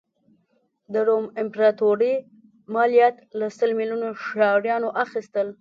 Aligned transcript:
د 0.93 0.95
روم 1.07 1.25
امپراتوري 1.41 2.13
مالیات 2.73 3.15
له 3.39 3.47
سل 3.57 3.69
میلیونه 3.79 4.07
ښاریانو 4.23 4.89
اخیستل. 5.03 5.47